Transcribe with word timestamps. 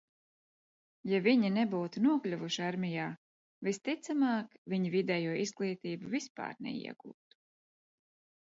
Ja 1.09 1.17
viņi 1.25 1.51
nebūtu 1.57 2.01
nokļuvuši 2.05 2.63
armijā, 2.69 3.05
visticamāk, 3.69 4.57
viņi 4.75 4.93
vidējo 4.97 5.37
izglītību 5.45 6.11
vispār 6.17 6.61
neiegūtu. 6.69 7.43